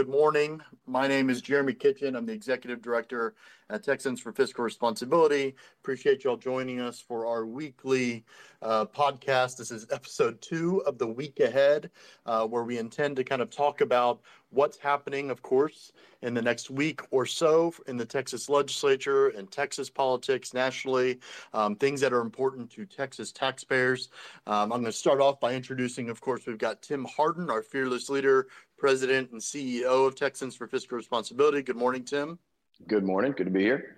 [0.00, 0.62] Good morning.
[0.86, 2.16] My name is Jeremy Kitchen.
[2.16, 3.34] I'm the Executive Director
[3.68, 5.54] at Texans for Fiscal Responsibility.
[5.82, 8.24] Appreciate y'all joining us for our weekly
[8.62, 9.58] uh, podcast.
[9.58, 11.90] This is episode two of the week ahead,
[12.24, 15.92] uh, where we intend to kind of talk about what's happening, of course,
[16.22, 21.20] in the next week or so in the Texas legislature and Texas politics nationally,
[21.54, 24.08] um, things that are important to Texas taxpayers.
[24.46, 27.62] Um, I'm going to start off by introducing, of course, we've got Tim Hardin, our
[27.62, 28.48] fearless leader,
[28.80, 31.62] president and CEO of Texans for Fiscal Responsibility.
[31.62, 32.38] Good morning, Tim.
[32.88, 33.32] Good morning.
[33.36, 33.96] Good to be here.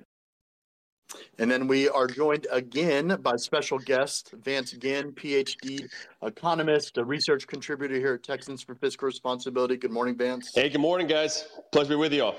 [1.38, 5.88] And then we are joined again by special guest Vance Ginn, PhD
[6.22, 9.76] economist, a research contributor here at Texans for Fiscal Responsibility.
[9.76, 10.52] Good morning, Vance.
[10.54, 11.48] Hey, good morning, guys.
[11.70, 12.34] Pleasure to be with you all.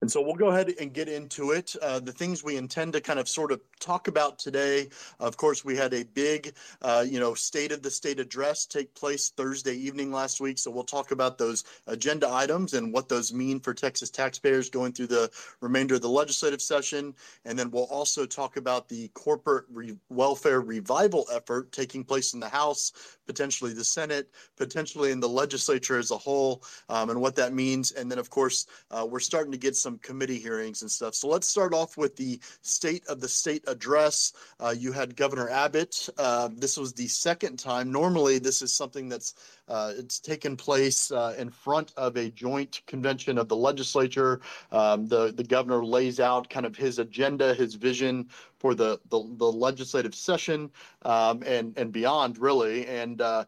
[0.00, 1.74] And so we'll go ahead and get into it.
[1.82, 4.88] Uh, the things we intend to kind of sort of talk about today.
[5.18, 8.94] Of course, we had a big, uh, you know, state of the state address take
[8.94, 10.58] place Thursday evening last week.
[10.58, 14.92] So we'll talk about those agenda items and what those mean for Texas taxpayers going
[14.92, 17.12] through the remainder of the legislative session.
[17.44, 22.40] And then we'll also talk about the corporate re- welfare revival effort taking place in
[22.40, 22.92] the House,
[23.26, 27.90] potentially the Senate, potentially in the legislature as a whole, um, and what that means.
[27.92, 31.14] And then, of course, uh, we're starting to get some some committee hearings and stuff.
[31.14, 34.34] So let's start off with the state of the state address.
[34.60, 36.10] Uh, you had Governor Abbott.
[36.18, 37.90] Uh, this was the second time.
[37.90, 39.34] Normally, this is something that's
[39.66, 44.40] uh, it's taken place uh, in front of a joint convention of the legislature.
[44.72, 49.20] Um, the the governor lays out kind of his agenda, his vision for the the,
[49.36, 50.70] the legislative session
[51.02, 52.86] um, and and beyond, really.
[52.86, 53.44] And uh,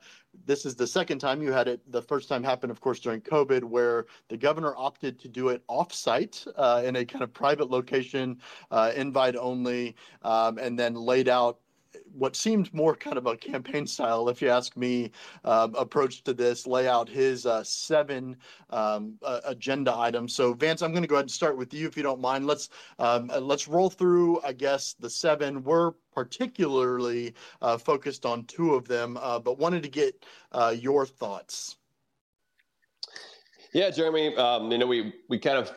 [0.46, 1.80] this is the second time you had it.
[1.92, 5.62] The first time happened, of course, during COVID, where the governor opted to do it
[5.68, 8.38] offsite uh, in a kind of private location,
[8.70, 11.58] uh, invite only, um, and then laid out
[12.12, 15.10] what seemed more kind of a campaign style, if you ask me,
[15.44, 18.36] um, approach to this, lay out his uh, seven
[18.70, 20.34] um, uh, agenda items.
[20.34, 22.46] So, Vance, I'm going to go ahead and start with you, if you don't mind.
[22.46, 25.62] Let's um, uh, let's roll through, I guess, the seven.
[25.64, 31.06] We're particularly uh, focused on two of them, uh, but wanted to get uh, your
[31.06, 31.76] thoughts.
[33.72, 34.34] Yeah, Jeremy.
[34.36, 35.72] Um, you know, we we kind of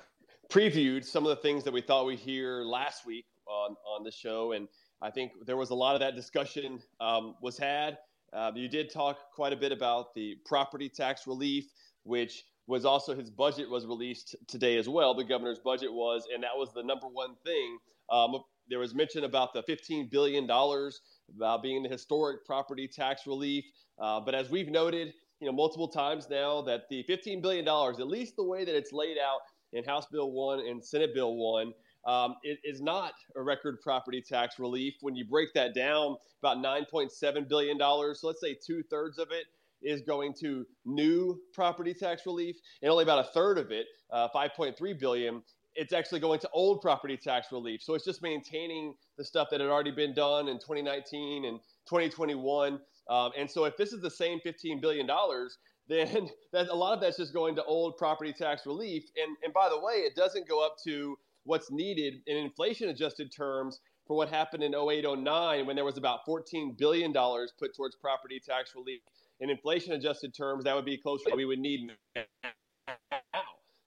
[0.50, 4.12] previewed some of the things that we thought we'd hear last week on on the
[4.12, 4.68] show, and
[5.04, 7.98] I think there was a lot of that discussion um, was had.
[8.32, 11.66] Uh, you did talk quite a bit about the property tax relief,
[12.04, 15.14] which was also his budget was released today as well.
[15.14, 17.78] The governor's budget was, and that was the number one thing.
[18.10, 18.38] Um,
[18.70, 23.66] there was mention about the $15 billion about being the historic property tax relief.
[24.00, 28.08] Uh, but as we've noted, you know, multiple times now that the $15 billion, at
[28.08, 29.42] least the way that it's laid out
[29.74, 31.74] in House Bill 1 and Senate Bill 1,
[32.06, 34.96] um, it is not a record property tax relief.
[35.02, 37.80] When you break that down, about $9.7 billion.
[37.80, 39.46] So let's say two thirds of it
[39.82, 44.28] is going to new property tax relief, and only about a third of it, uh,
[44.34, 45.42] 5.3 billion,
[45.76, 47.82] it's actually going to old property tax relief.
[47.82, 52.80] So it's just maintaining the stuff that had already been done in 2019 and 2021.
[53.10, 55.58] Um, and so if this is the same 15 billion dollars,
[55.90, 59.04] then that, a lot of that's just going to old property tax relief.
[59.22, 63.32] And and by the way, it doesn't go up to what's needed in inflation adjusted
[63.36, 67.96] terms for what happened in 08 09 when there was about $14 billion put towards
[67.96, 69.02] property tax relief.
[69.40, 72.24] In inflation adjusted terms, that would be closer to we would need now.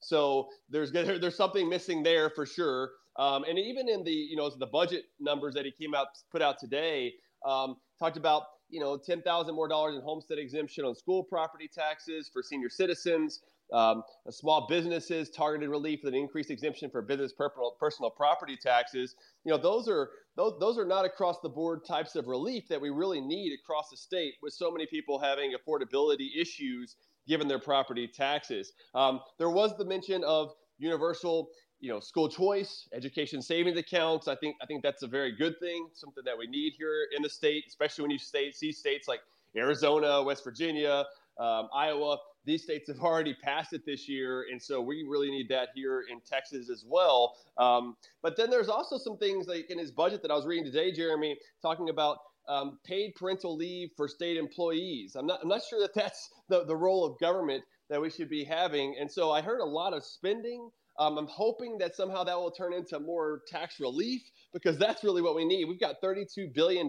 [0.01, 2.91] So there's there's something missing there for sure.
[3.19, 6.43] Um, and even in the you know the budget numbers that he came out put
[6.43, 7.15] out today,
[7.47, 11.69] um, talked about you know ten thousand more dollars in homestead exemption on school property
[11.73, 13.41] taxes for senior citizens
[13.73, 19.15] um, small businesses, targeted relief with an increased exemption for business personal, property taxes.
[19.45, 22.81] You know, those are those, those are not across the board types of relief that
[22.81, 26.97] we really need across the state with so many people having affordability issues
[27.27, 28.73] given their property taxes.
[28.95, 31.49] Um, there was the mention of universal
[31.81, 35.59] you know school choice education savings accounts i think i think that's a very good
[35.61, 39.07] thing something that we need here in the state especially when you state, see states
[39.07, 39.21] like
[39.57, 41.05] arizona west virginia
[41.39, 45.49] um, iowa these states have already passed it this year, and so we really need
[45.51, 47.37] that here in Texas as well.
[47.59, 50.65] Um, but then there's also some things like in his budget that I was reading
[50.65, 52.19] today, Jeremy, talking about
[52.49, 55.17] um, paid parental leave for state employees.
[55.17, 58.29] I'm not, I'm not sure that that's the, the role of government that we should
[58.29, 58.97] be having.
[59.01, 60.71] And so I heard a lot of spending.
[60.99, 64.23] Um, I'm hoping that somehow that will turn into more tax relief
[64.53, 65.67] because that's really what we need.
[65.67, 66.89] We've got $32 billion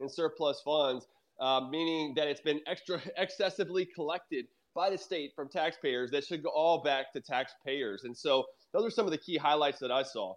[0.00, 1.06] in surplus funds,
[1.42, 6.42] uh, meaning that it's been extra excessively collected by the state from taxpayers that should
[6.42, 8.04] go all back to taxpayers.
[8.04, 10.34] And so those are some of the key highlights that I saw.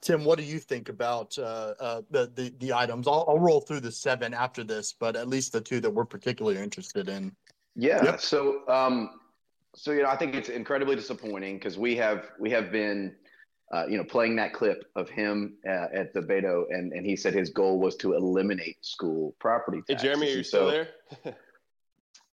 [0.00, 3.06] Tim, what do you think about uh, uh, the, the, the items?
[3.06, 6.04] I'll, I'll roll through the seven after this, but at least the two that we're
[6.04, 7.30] particularly interested in.
[7.76, 8.02] Yeah.
[8.02, 8.20] Yep.
[8.20, 9.20] So, um,
[9.76, 13.14] so you know, I think it's incredibly disappointing because we have we have been,
[13.72, 17.16] uh, you know, playing that clip of him uh, at the Beto, and and he
[17.16, 20.02] said his goal was to eliminate school property taxes.
[20.02, 20.88] Hey, Jeremy, are you still there?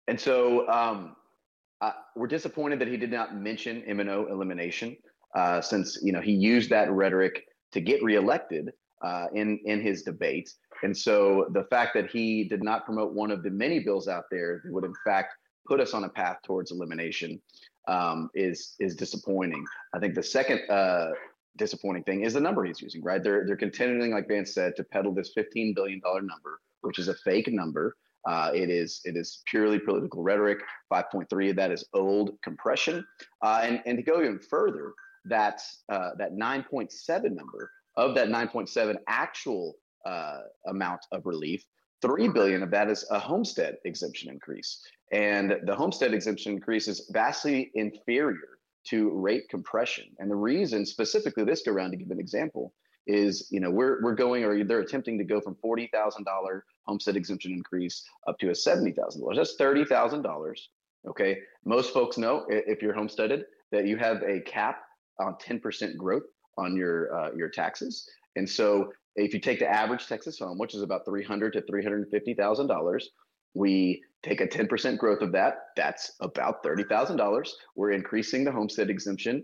[0.07, 1.15] and so, um,
[1.81, 4.95] uh, we're disappointed that he did not mention M&O elimination,
[5.35, 8.71] uh, since you know he used that rhetoric to get reelected
[9.03, 10.53] uh, in in his debate.
[10.83, 14.25] And so the fact that he did not promote one of the many bills out
[14.29, 15.33] there that would in fact
[15.65, 17.41] put us on a path towards elimination
[17.87, 19.65] um, is is disappointing.
[19.93, 21.11] I think the second uh,
[21.57, 23.03] disappointing thing is the number he's using.
[23.03, 26.99] Right, they're they're continuing, like Vance said, to peddle this fifteen billion dollar number, which
[26.99, 27.95] is a fake number.
[28.25, 30.59] Uh, it is it is purely political rhetoric.
[30.89, 33.05] Five point three of that is old compression,
[33.41, 34.93] uh, and and to go even further,
[35.25, 39.75] that uh, that nine point seven number of that nine point seven actual
[40.05, 41.65] uh, amount of relief,
[42.01, 44.81] three billion of that is a homestead exemption increase,
[45.13, 48.57] and the homestead exemption increase is vastly inferior
[48.87, 50.05] to rate compression.
[50.17, 52.73] And the reason, specifically this go around, to give an example,
[53.05, 56.65] is you know we're we're going or they're attempting to go from forty thousand dollar
[56.87, 59.37] homestead exemption increase up to a seventy thousand dollars.
[59.37, 60.69] That's thirty thousand dollars.
[61.07, 64.83] Okay, most folks know if you're homesteaded that you have a cap
[65.19, 66.23] on ten percent growth
[66.57, 70.73] on your uh, your taxes, and so if you take the average Texas home, which
[70.73, 73.09] is about three hundred to three hundred fifty thousand dollars,
[73.53, 75.55] we take a ten percent growth of that.
[75.75, 77.55] That's about thirty thousand dollars.
[77.75, 79.43] We're increasing the homestead exemption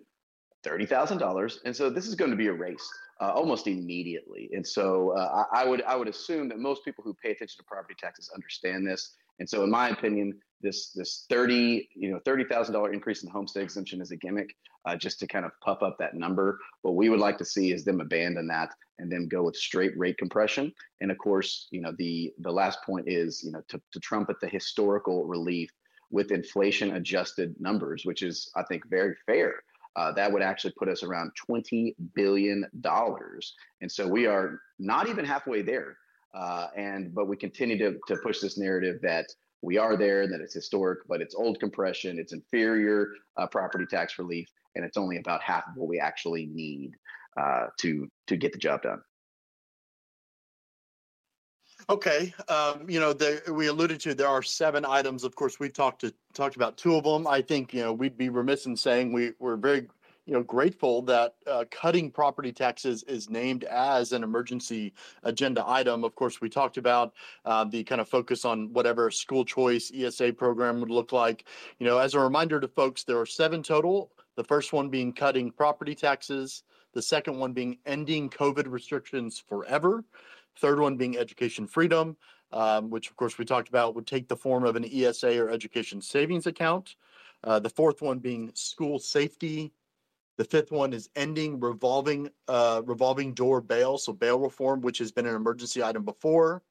[0.63, 2.89] thirty thousand dollars, and so this is going to be erased
[3.21, 4.49] uh, almost immediately.
[4.53, 7.57] And so uh, I, I, would I would assume that most people who pay attention
[7.57, 9.15] to property taxes understand this.
[9.39, 13.30] And so, in my opinion, this this thirty you know thirty thousand dollar increase in
[13.30, 14.56] homestead exemption is a gimmick,
[14.86, 16.59] uh, just to kind of puff up that number.
[16.81, 19.97] What we would like to see is them abandon that and then go with straight
[19.97, 20.74] rate compression.
[21.01, 24.39] And of course, you know the the last point is you know to, to trumpet
[24.41, 25.71] the historical relief
[26.12, 29.63] with inflation adjusted numbers, which is I think very fair.
[29.95, 32.63] Uh, that would actually put us around $20 billion.
[33.81, 35.97] And so we are not even halfway there.
[36.33, 39.25] Uh, and but we continue to, to push this narrative that
[39.61, 44.17] we are there, that it's historic, but it's old compression, it's inferior uh, property tax
[44.17, 46.93] relief, and it's only about half of what we actually need
[47.39, 49.01] uh, to to get the job done.
[51.89, 55.23] Okay, um, you know, the, we alluded to there are seven items.
[55.23, 57.25] Of course, we talked to talked about two of them.
[57.25, 59.87] I think you know we'd be remiss in saying we we're very
[60.29, 64.93] you know grateful that uh, cutting property taxes is named as an emergency
[65.23, 66.03] agenda item.
[66.03, 67.13] Of course, we talked about
[67.45, 71.45] uh, the kind of focus on whatever school choice ESA program would look like.
[71.79, 74.11] You know, as a reminder to folks, there are seven total.
[74.35, 76.61] The first one being cutting property taxes.
[76.93, 80.03] The second one being ending COVID restrictions forever.
[80.59, 82.15] Third one being education freedom,
[82.51, 85.49] um, which of course we talked about would take the form of an ESA or
[85.49, 86.97] education savings account.
[87.43, 89.71] Uh, the fourth one being school safety.
[90.39, 95.12] The fifth one is ending revolving uh, revolving door bail, so bail reform, which has
[95.12, 96.63] been an emergency item before.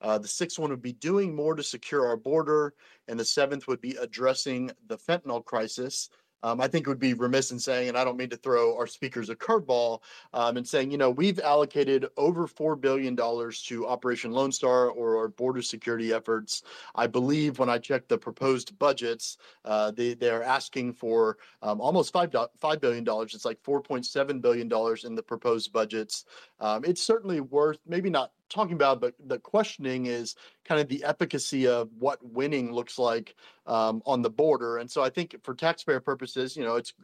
[0.00, 2.72] Uh, the sixth one would be doing more to secure our border,
[3.06, 6.08] and the seventh would be addressing the fentanyl crisis.
[6.42, 8.76] Um, I think it would be remiss in saying, and I don't mean to throw
[8.76, 10.00] our speakers a curveball,
[10.32, 15.16] um, and saying, you know, we've allocated over $4 billion to Operation Lone Star or
[15.16, 16.62] our border security efforts.
[16.94, 22.12] I believe when I checked the proposed budgets, uh, they, they're asking for um, almost
[22.12, 23.04] $5, $5 billion.
[23.22, 24.70] It's like $4.7 billion
[25.04, 26.24] in the proposed budgets.
[26.60, 30.34] Um, it's certainly worth, maybe not talking about, but the questioning is
[30.64, 33.34] kind of the efficacy of what winning looks like
[33.66, 34.78] um, on the border.
[34.78, 36.94] And so I think for taxpayer purposes, you know, it's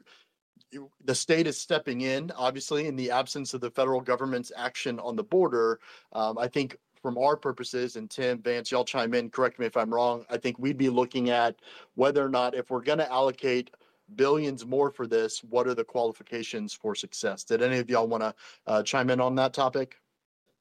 [1.05, 5.17] the state is stepping in, obviously, in the absence of the federal government's action on
[5.17, 5.81] the border.
[6.13, 9.77] Um, I think from our purposes, and Tim, Vance, y'all chime in, correct me if
[9.77, 10.25] I'm wrong.
[10.31, 11.57] I think we'd be looking at
[11.95, 13.71] whether or not, if we're going to allocate
[14.15, 17.45] billions more for this, what are the qualifications for success?
[17.45, 18.35] Did any of y'all want to
[18.67, 20.02] uh, chime in on that topic?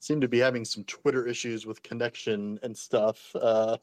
[0.01, 3.33] Seem to be having some Twitter issues with connection and stuff.
[3.39, 3.77] Uh,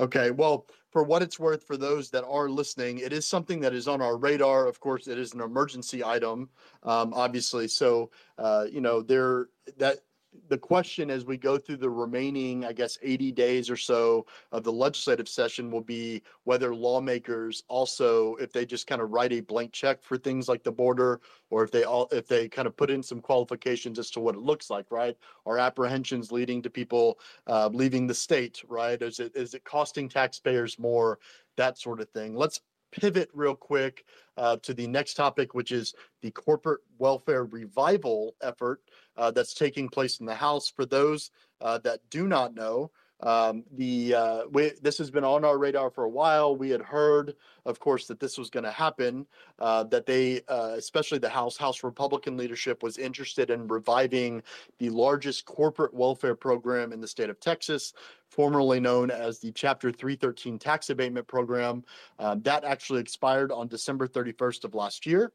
[0.00, 3.72] okay, well, for what it's worth, for those that are listening, it is something that
[3.72, 4.66] is on our radar.
[4.66, 6.50] Of course, it is an emergency item,
[6.82, 7.68] um, obviously.
[7.68, 10.00] So, uh, you know, there that
[10.48, 14.64] the question as we go through the remaining, I guess, 80 days or so of
[14.64, 19.40] the legislative session will be whether lawmakers also, if they just kind of write a
[19.40, 22.76] blank check for things like the border, or if they all, if they kind of
[22.76, 25.16] put in some qualifications as to what it looks like, right?
[25.46, 29.00] Are apprehensions leading to people uh, leaving the state, right?
[29.00, 31.18] Is it is it costing taxpayers more?
[31.56, 32.34] That sort of thing.
[32.34, 32.60] Let's
[33.00, 34.04] pivot real quick
[34.36, 38.80] uh, to the next topic, which is the corporate welfare revival effort
[39.16, 40.68] uh, that's taking place in the House.
[40.68, 42.90] For those uh, that do not know,
[43.20, 46.56] Um, the uh, we, this has been on our radar for a while.
[46.56, 49.26] We had heard, of course, that this was going to happen.
[49.58, 54.42] Uh, that they, uh, especially the House House Republican leadership, was interested in reviving
[54.78, 57.94] the largest corporate welfare program in the state of Texas,
[58.28, 61.84] formerly known as the Chapter 313 tax abatement program.
[62.18, 65.32] Um, that actually expired on December 31st of last year.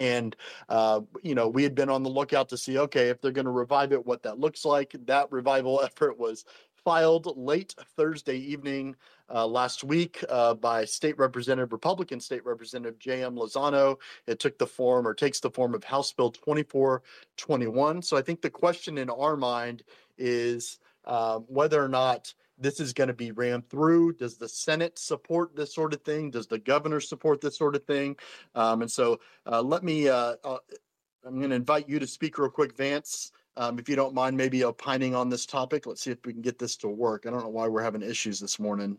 [0.00, 0.36] And,
[0.68, 3.46] uh, you know, we had been on the lookout to see, okay, if they're going
[3.46, 4.94] to revive it, what that looks like.
[5.06, 6.44] That revival effort was
[6.88, 8.96] filed late Thursday evening
[9.28, 13.36] uh, last week uh, by State Representative, Republican State Representative J.M.
[13.36, 13.98] Lozano.
[14.26, 18.00] It took the form or takes the form of House Bill 2421.
[18.00, 19.82] So I think the question in our mind
[20.16, 24.14] is uh, whether or not this is going to be rammed through.
[24.14, 26.30] Does the Senate support this sort of thing?
[26.30, 28.16] Does the governor support this sort of thing?
[28.54, 30.56] Um, and so uh, let me, uh, uh,
[31.22, 33.30] I'm going to invite you to speak real quick, Vance.
[33.58, 35.84] Um, if you don't mind, maybe opining on this topic.
[35.84, 37.24] Let's see if we can get this to work.
[37.26, 38.96] I don't know why we're having issues this morning.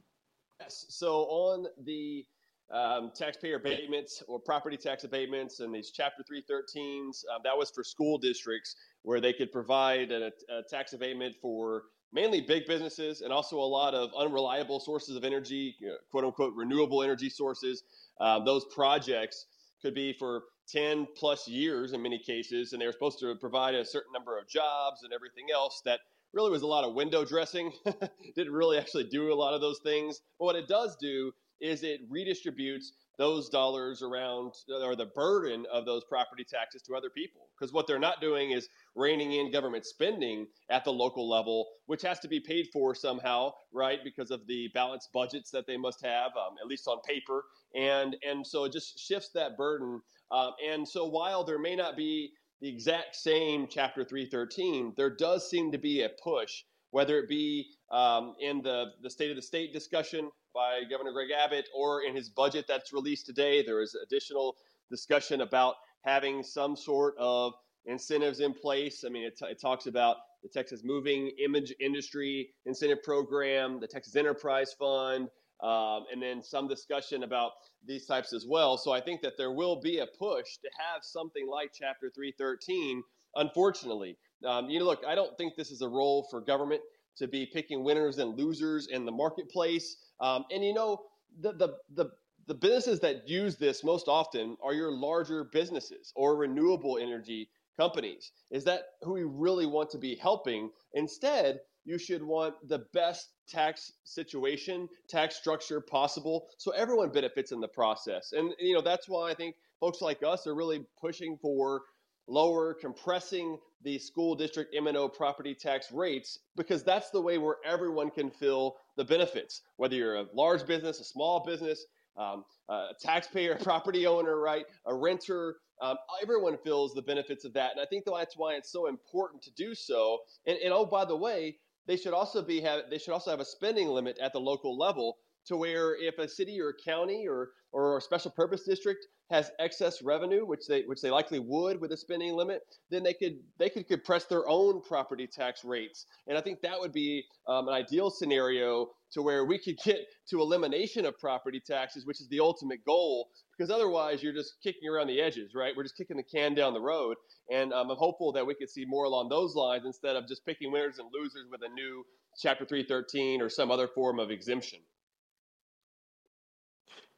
[0.59, 0.85] Yes.
[0.89, 2.25] So on the
[2.69, 7.85] um, taxpayer abatements or property tax abatements and these Chapter 313s, uh, that was for
[7.85, 13.31] school districts where they could provide a, a tax abatement for mainly big businesses and
[13.31, 15.77] also a lot of unreliable sources of energy,
[16.11, 17.83] quote unquote, renewable energy sources.
[18.19, 19.45] Uh, those projects
[19.81, 23.75] could be for 10 plus years in many cases, and they were supposed to provide
[23.75, 25.99] a certain number of jobs and everything else that
[26.33, 27.71] really was a lot of window dressing.
[28.35, 30.21] Didn't really actually do a lot of those things.
[30.37, 35.85] But what it does do is it redistributes those dollars around or the burden of
[35.85, 37.49] those property taxes to other people.
[37.59, 42.01] Because what they're not doing is reining in government spending at the local level, which
[42.01, 43.99] has to be paid for somehow, right?
[44.05, 47.43] Because of the balanced budgets that they must have, um, at least on paper.
[47.75, 50.01] And, and so it just shifts that burden.
[50.31, 52.31] Um, and so while there may not be
[52.61, 57.67] the exact same Chapter 313, there does seem to be a push, whether it be
[57.91, 62.15] um, in the, the State of the State discussion by Governor Greg Abbott or in
[62.15, 63.63] his budget that's released today.
[63.63, 64.55] There is additional
[64.91, 67.53] discussion about having some sort of
[67.85, 69.03] incentives in place.
[69.05, 73.87] I mean, it, t- it talks about the Texas Moving Image Industry Incentive Program, the
[73.87, 75.27] Texas Enterprise Fund,
[75.61, 77.51] um, and then some discussion about
[77.85, 78.77] these types as well.
[78.77, 83.03] So I think that there will be a push to have something like Chapter 313.
[83.35, 86.81] Unfortunately, um, you know, look, I don't think this is a role for government
[87.17, 89.97] to be picking winners and losers in the marketplace.
[90.19, 91.03] Um, and you know,
[91.41, 92.11] the, the the
[92.47, 98.31] the businesses that use this most often are your larger businesses or renewable energy companies.
[98.49, 100.71] Is that who we really want to be helping?
[100.93, 101.59] Instead,
[101.89, 107.67] you should want the best tax situation, tax structure possible, so everyone benefits in the
[107.67, 108.31] process.
[108.31, 111.81] And you know that's why I think folks like us are really pushing for
[112.27, 118.11] lower, compressing the school district M&O property tax rates because that's the way where everyone
[118.11, 119.61] can feel the benefits.
[119.77, 121.85] Whether you're a large business, a small business,
[122.17, 127.53] um, a taxpayer, a property owner, right, a renter, um, everyone feels the benefits of
[127.53, 127.71] that.
[127.71, 130.19] And I think that's why it's so important to do so.
[130.45, 131.57] And, and oh, by the way,
[131.89, 134.77] they should also be have they should also have a spending limit at the local
[134.77, 135.17] level
[135.47, 139.51] to where if a city or a county or or a special purpose district has
[139.59, 143.39] excess revenue, which they which they likely would with a spending limit, then they could
[143.57, 147.67] they could compress their own property tax rates, and I think that would be um,
[147.67, 152.27] an ideal scenario to where we could get to elimination of property taxes, which is
[152.29, 153.29] the ultimate goal.
[153.57, 155.73] Because otherwise, you're just kicking around the edges, right?
[155.75, 157.17] We're just kicking the can down the road,
[157.51, 160.45] and um, I'm hopeful that we could see more along those lines instead of just
[160.45, 162.05] picking winners and losers with a new
[162.37, 164.79] Chapter 313 or some other form of exemption.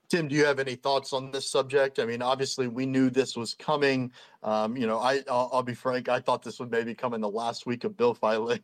[0.10, 2.00] Tim, do you have any thoughts on this subject?
[2.00, 4.12] I mean, obviously, we knew this was coming.
[4.44, 6.10] Um, you know, I I'll, I'll, be frank.
[6.10, 8.60] I thought this would maybe come in the last week of bill filing,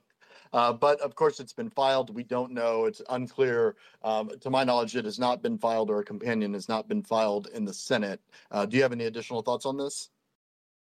[0.54, 2.14] uh, but of course, it's been filed.
[2.14, 2.86] We don't know.
[2.86, 3.76] It's unclear.
[4.04, 7.04] Um, to my knowledge, it has not been filed, or a companion has not been
[7.04, 8.22] filed in the Senate.
[8.52, 10.10] Uh, do you have any additional thoughts on this?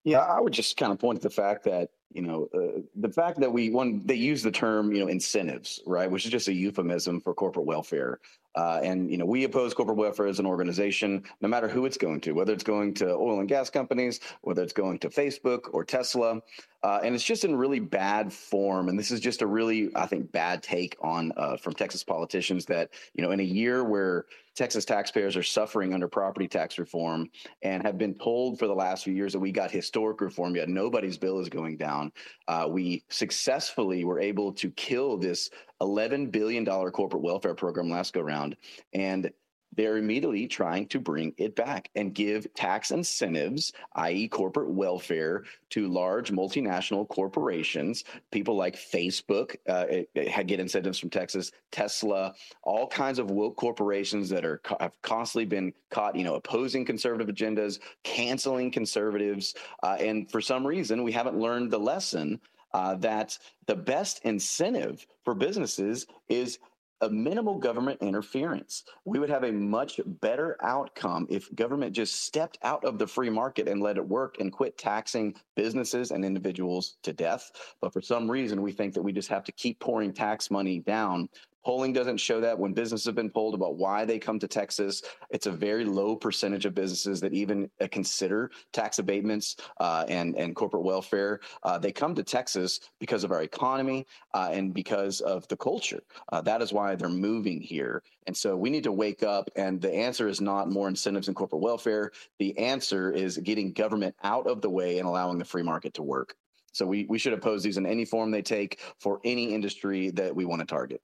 [0.03, 3.09] Yeah, I would just kind of point to the fact that you know uh, the
[3.09, 6.47] fact that we one they use the term you know incentives right, which is just
[6.47, 8.19] a euphemism for corporate welfare.
[8.57, 11.95] Uh, and you know, we oppose corporate welfare as an organization, no matter who it's
[11.95, 15.69] going to, whether it's going to oil and gas companies, whether it's going to Facebook
[15.73, 16.41] or Tesla.
[16.81, 18.89] Uh, and it's just in really bad form.
[18.89, 22.65] And this is just a really, I think, bad take on uh, from Texas politicians
[22.65, 27.29] that you know, in a year where Texas taxpayers are suffering under property tax reform
[27.61, 30.67] and have been told for the last few years that we got historic reform, yet
[30.67, 32.11] nobody's bill is going down.
[32.47, 38.21] Uh, we successfully were able to kill this $11 billion corporate welfare program last go
[38.21, 38.55] round.
[38.93, 39.31] And
[39.77, 45.87] they're immediately trying to bring it back and give tax incentives, i.e., corporate welfare, to
[45.87, 48.03] large multinational corporations.
[48.31, 54.43] People like Facebook uh, get incentives from Texas, Tesla, all kinds of woke corporations that
[54.43, 59.53] are have constantly been caught, you know, opposing conservative agendas, canceling conservatives,
[59.83, 62.39] uh, and for some reason we haven't learned the lesson
[62.73, 66.59] uh, that the best incentive for businesses is
[67.01, 68.83] a minimal government interference.
[69.05, 73.29] We would have a much better outcome if government just stepped out of the free
[73.29, 77.51] market and let it work and quit taxing businesses and individuals to death.
[77.81, 80.79] But for some reason, we think that we just have to keep pouring tax money
[80.79, 81.29] down
[81.65, 85.01] Polling doesn't show that when businesses have been polled about why they come to Texas.
[85.29, 90.35] It's a very low percentage of businesses that even uh, consider tax abatements uh, and
[90.37, 91.41] and corporate welfare.
[91.63, 96.01] Uh, they come to Texas because of our economy uh, and because of the culture.
[96.31, 98.01] Uh, that is why they're moving here.
[98.27, 99.49] And so we need to wake up.
[99.55, 102.11] And the answer is not more incentives in corporate welfare.
[102.39, 106.03] The answer is getting government out of the way and allowing the free market to
[106.03, 106.35] work.
[106.71, 110.35] So we, we should oppose these in any form they take for any industry that
[110.35, 111.01] we want to target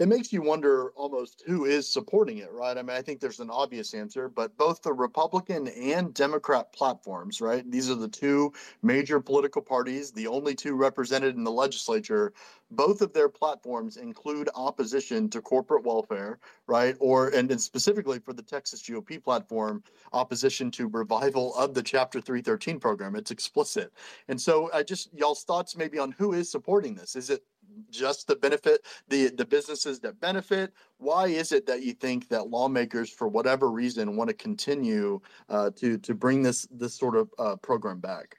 [0.00, 2.78] it makes you wonder almost who is supporting it, right?
[2.78, 7.42] I mean, I think there's an obvious answer, but both the Republican and Democrat platforms,
[7.42, 7.70] right?
[7.70, 8.50] These are the two
[8.82, 12.32] major political parties, the only two represented in the legislature.
[12.70, 16.96] Both of their platforms include opposition to corporate welfare, right?
[16.98, 19.82] Or, and, and specifically for the Texas GOP platform,
[20.14, 23.16] opposition to revival of the Chapter 313 program.
[23.16, 23.92] It's explicit.
[24.28, 27.16] And so I just, y'all's thoughts maybe on who is supporting this.
[27.16, 27.44] Is it
[27.90, 30.72] just the benefit the the businesses that benefit?
[30.98, 35.70] Why is it that you think that lawmakers for whatever reason want to continue uh,
[35.76, 38.36] to to bring this this sort of uh, program back?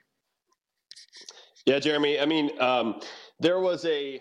[1.66, 3.00] Yeah jeremy i mean um,
[3.38, 4.20] there was a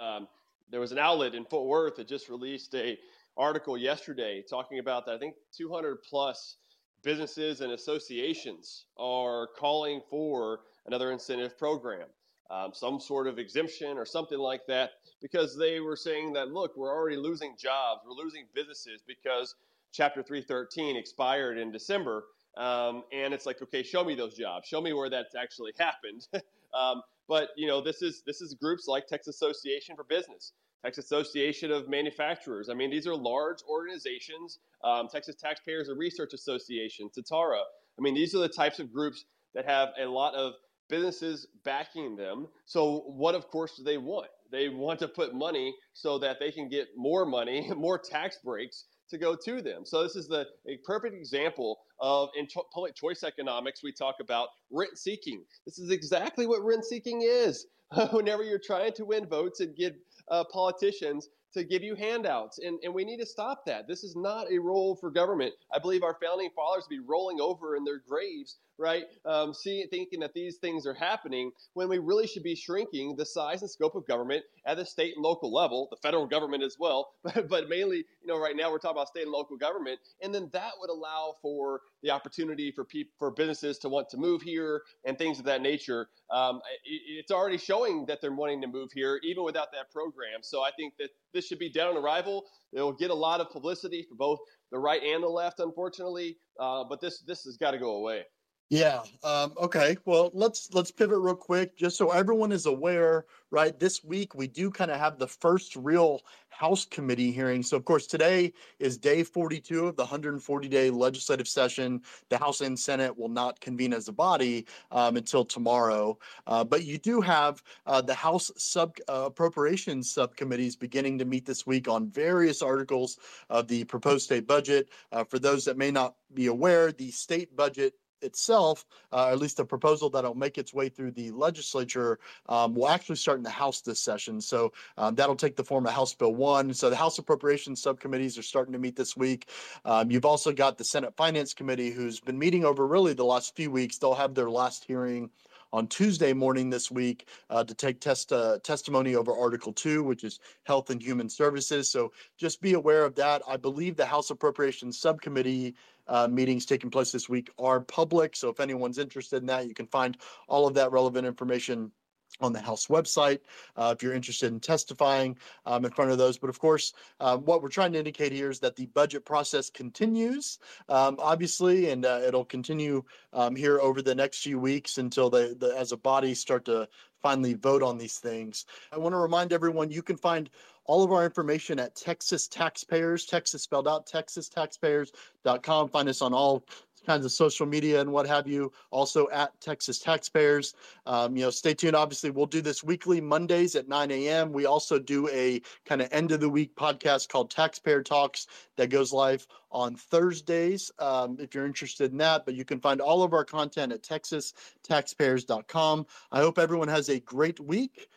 [0.00, 0.28] um,
[0.70, 2.98] there was an outlet in fort worth that just released a
[3.36, 6.56] article yesterday talking about that i think 200 plus
[7.02, 12.08] businesses and associations are calling for another incentive program
[12.50, 14.90] um, some sort of exemption or something like that,
[15.20, 19.54] because they were saying that, look, we're already losing jobs, we're losing businesses because
[19.92, 22.24] Chapter 313 expired in December.
[22.56, 26.26] Um, and it's like, okay, show me those jobs, show me where that's actually happened.
[26.74, 30.52] um, but you know, this is this is groups like Texas Association for Business,
[30.84, 32.68] Texas Association of Manufacturers.
[32.68, 34.58] I mean, these are large organizations.
[34.82, 37.60] Um, Texas Taxpayers and Research Association, TATARA.
[37.98, 40.54] I mean, these are the types of groups that have a lot of
[40.88, 42.48] businesses backing them.
[42.66, 44.28] So, what, of course, do they want?
[44.50, 48.84] They want to put money so that they can get more money, more tax breaks
[49.10, 49.84] to go to them.
[49.84, 53.82] So, this is the a perfect example of in cho- public choice economics.
[53.82, 55.44] We talk about rent seeking.
[55.64, 57.66] This is exactly what rent seeking is.
[58.10, 59.96] Whenever you're trying to win votes and get
[60.30, 62.58] uh, politicians to give you handouts.
[62.58, 63.88] And, and we need to stop that.
[63.88, 65.54] This is not a role for government.
[65.72, 69.04] I believe our founding fathers would be rolling over in their graves right?
[69.24, 73.26] Um, seeing, thinking that these things are happening when we really should be shrinking the
[73.26, 76.76] size and scope of government at the state and local level, the federal government as
[76.78, 79.98] well, but, but mainly, you know, right now we're talking about state and local government,
[80.22, 84.16] and then that would allow for the opportunity for people, for businesses to want to
[84.16, 86.08] move here and things of that nature.
[86.30, 90.40] Um, it, it's already showing that they're wanting to move here, even without that program.
[90.42, 92.44] So I think that this should be dead on arrival.
[92.72, 94.38] It will get a lot of publicity for both
[94.70, 96.36] the right and the left, unfortunately.
[96.60, 98.24] Uh, but this this has got to go away.
[98.70, 99.00] Yeah.
[99.24, 99.96] Um, okay.
[100.04, 103.24] Well, let's let's pivot real quick, just so everyone is aware.
[103.50, 107.62] Right, this week we do kind of have the first real House committee hearing.
[107.62, 112.02] So, of course, today is day 42 of the 140 day legislative session.
[112.28, 116.18] The House and Senate will not convene as a body um, until tomorrow.
[116.46, 121.46] Uh, but you do have uh, the House sub uh, appropriations subcommittees beginning to meet
[121.46, 124.90] this week on various articles of the proposed state budget.
[125.12, 129.56] Uh, for those that may not be aware, the state budget itself, uh, at least
[129.56, 133.50] the proposal that'll make its way through the legislature, um, will actually start in the
[133.50, 134.40] House this session.
[134.40, 136.74] So um, that'll take the form of House Bill 1.
[136.74, 139.48] So the House Appropriations subcommittees are starting to meet this week.
[139.84, 143.56] Um, you've also got the Senate Finance Committee, who's been meeting over really the last
[143.56, 143.98] few weeks.
[143.98, 145.30] They'll have their last hearing
[145.72, 150.24] on Tuesday morning this week uh, to take test uh, testimony over Article Two, which
[150.24, 151.90] is Health and Human Services.
[151.90, 153.42] So just be aware of that.
[153.48, 155.74] I believe the House Appropriations Subcommittee
[156.06, 158.34] uh, meetings taking place this week are public.
[158.34, 160.16] So if anyone's interested in that, you can find
[160.48, 161.92] all of that relevant information
[162.40, 163.40] on the House website
[163.76, 166.38] uh, if you're interested in testifying um, in front of those.
[166.38, 169.70] But of course, uh, what we're trying to indicate here is that the budget process
[169.70, 175.30] continues, um, obviously, and uh, it'll continue um, here over the next few weeks until
[175.30, 176.88] they, the, as a body, start to
[177.20, 178.66] finally vote on these things.
[178.92, 180.48] I want to remind everyone you can find
[180.84, 185.88] all of our information at Texas Taxpayers, Texas spelled out, texastaxpayers.com.
[185.88, 186.64] Find us on all
[187.08, 188.70] kinds of social media and what have you.
[188.90, 190.74] Also at Texas Taxpayers.
[191.06, 191.96] Um, you know, stay tuned.
[191.96, 194.52] Obviously, we'll do this weekly Mondays at 9 a.m.
[194.52, 198.90] We also do a kind of end of the week podcast called Taxpayer Talks that
[198.90, 200.92] goes live on Thursdays.
[200.98, 204.02] Um, if you're interested in that, but you can find all of our content at
[204.02, 206.06] texastaxpayers.com.
[206.30, 208.10] I hope everyone has a great week.